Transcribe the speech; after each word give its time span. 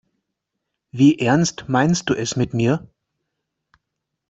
Wie 0.89 1.19
ernst 1.19 1.65
meinst 1.67 2.09
du 2.09 2.15
es 2.15 2.35
mit 2.35 2.55
mir? 2.55 2.89